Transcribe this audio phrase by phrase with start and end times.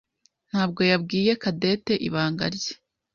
[0.49, 2.73] ntabwo yabwiye Cadette ibanga rye.